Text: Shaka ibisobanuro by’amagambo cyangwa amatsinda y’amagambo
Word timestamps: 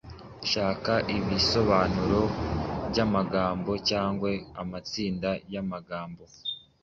Shaka 0.51 0.93
ibisobanuro 1.17 2.21
by’amagambo 2.89 3.71
cyangwa 3.89 4.29
amatsinda 4.61 5.29
y’amagambo 5.53 6.23